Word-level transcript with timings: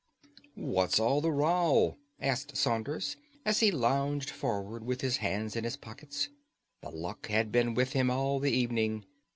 "What's 0.55 0.99
all 0.99 1.21
the 1.21 1.31
row?" 1.31 1.99
asked 2.19 2.57
Saunders, 2.57 3.17
as 3.45 3.59
he 3.59 3.69
lounged 3.69 4.31
forward 4.31 4.83
with 4.83 5.01
his 5.01 5.17
hands 5.17 5.55
in 5.55 5.63
his 5.63 5.77
pockets. 5.77 6.29
The 6.81 6.89
luck 6.89 7.27
had 7.27 7.51
been 7.51 7.75
with 7.75 7.93
him 7.93 8.09
all 8.09 8.39
the 8.39 8.49
evening. 8.49 9.05